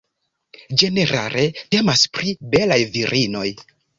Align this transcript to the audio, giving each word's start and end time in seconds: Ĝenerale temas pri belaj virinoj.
Ĝenerale 0.81 1.43
temas 1.75 2.05
pri 2.17 2.35
belaj 2.55 2.81
virinoj. 2.97 3.47